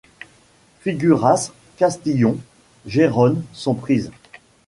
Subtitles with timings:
[0.79, 2.39] Figueras, Castillon,
[2.87, 4.09] Gérone sont prises.